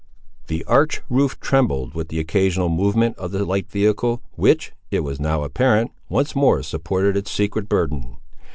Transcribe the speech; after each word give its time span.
The 0.47 0.65
arched 0.65 1.03
roof 1.11 1.39
trembled 1.39 1.93
with 1.93 2.07
the 2.07 2.19
occasional 2.19 2.69
movement 2.69 3.15
of 3.19 3.29
the 3.29 3.45
light 3.45 3.69
vehicle 3.69 4.23
which, 4.31 4.71
it 4.89 5.01
was 5.01 5.19
now 5.19 5.43
apparent, 5.43 5.91
once 6.09 6.35
more 6.35 6.63
supported 6.63 7.15
its 7.15 7.29
secret 7.29 7.69
burden. 7.69 8.17